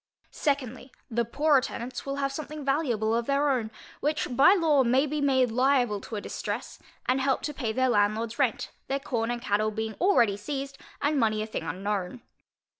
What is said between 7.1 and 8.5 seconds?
help to pay their landlordŌĆÖs